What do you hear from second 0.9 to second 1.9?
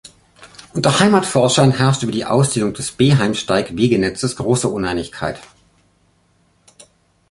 Heimatforschern